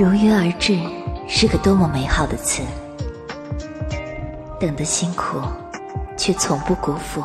[0.00, 0.80] 如约而至，
[1.28, 2.62] 是个多么美好的词。
[4.58, 5.38] 等的辛苦，
[6.16, 7.22] 却从不辜负。